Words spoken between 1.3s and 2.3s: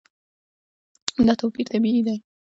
توپیر طبیعي دی.